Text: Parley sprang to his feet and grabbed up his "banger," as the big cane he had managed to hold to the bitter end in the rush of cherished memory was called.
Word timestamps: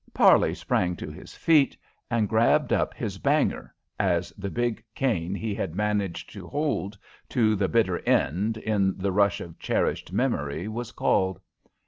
Parley 0.15 0.55
sprang 0.55 0.95
to 0.95 1.11
his 1.11 1.35
feet 1.35 1.77
and 2.09 2.27
grabbed 2.27 2.73
up 2.73 2.95
his 2.95 3.19
"banger," 3.19 3.71
as 3.99 4.31
the 4.35 4.49
big 4.49 4.83
cane 4.95 5.35
he 5.35 5.53
had 5.53 5.75
managed 5.75 6.33
to 6.33 6.47
hold 6.47 6.97
to 7.29 7.55
the 7.55 7.67
bitter 7.69 7.99
end 7.99 8.57
in 8.57 8.97
the 8.97 9.11
rush 9.11 9.41
of 9.41 9.59
cherished 9.59 10.11
memory 10.11 10.67
was 10.67 10.91
called. 10.91 11.39